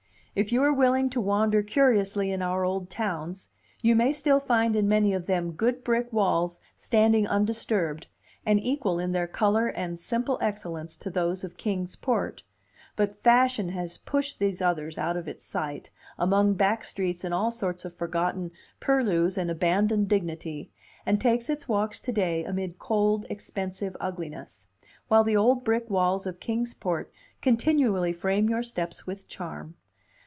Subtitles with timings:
[0.33, 3.49] If you are willing to wander curiously in our old towns,
[3.81, 8.07] you may still find in many of them good brick walls standing undisturbed,
[8.45, 12.43] and equal in their color and simple excellence to those of Kings Port;
[12.95, 17.51] but fashion has pushed these others out of its sight, among back streets and all
[17.51, 20.71] sorts of forgotten purlieus and abandoned dignity,
[21.05, 24.67] and takes its walks to day amid cold, expensive ugliness;
[25.09, 27.11] while the old brick walls of Kings Port
[27.41, 29.75] continually frame your steps with charm.